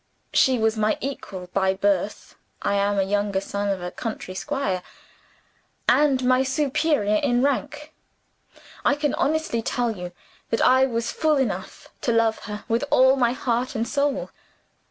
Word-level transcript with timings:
"She 0.33 0.57
was 0.57 0.77
my 0.77 0.97
equal 0.99 1.45
by 1.53 1.75
birth 1.75 2.33
(I 2.63 2.73
am 2.73 2.97
a 2.97 3.03
younger 3.03 3.39
son 3.39 3.69
of 3.69 3.83
a 3.83 3.91
country 3.91 4.33
squire), 4.33 4.81
and 5.87 6.23
my 6.25 6.41
superior 6.41 7.17
in 7.17 7.43
rank. 7.43 7.93
I 8.83 8.95
can 8.95 9.13
honestly 9.13 9.61
tell 9.61 9.91
you 9.95 10.11
that 10.49 10.61
I 10.63 10.87
was 10.87 11.11
fool 11.11 11.37
enough 11.37 11.89
to 12.01 12.11
love 12.11 12.39
her 12.45 12.63
with 12.67 12.83
all 12.89 13.15
my 13.15 13.33
heart 13.33 13.75
and 13.75 13.87
soul. 13.87 14.31